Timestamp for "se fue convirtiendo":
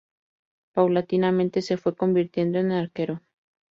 1.61-2.57